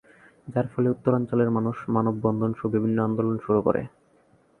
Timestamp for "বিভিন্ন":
2.67-2.97